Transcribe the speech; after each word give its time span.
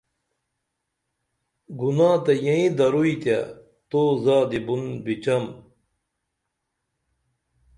گناہ 1.79 2.15
تہ 2.23 2.33
ییں 2.43 2.65
دروئی 2.77 3.15
تے 3.23 3.37
تو 3.89 4.01
زادی 4.23 4.59
بُن 4.65 4.83
بِچم 5.03 5.43